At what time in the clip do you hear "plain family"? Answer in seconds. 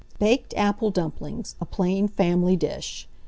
1.67-2.55